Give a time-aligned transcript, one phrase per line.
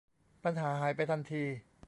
[0.43, 1.43] ปัญหาหายไปทันที